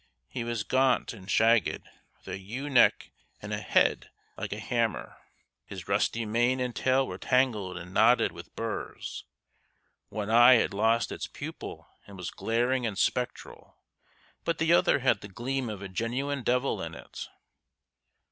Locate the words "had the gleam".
15.01-15.69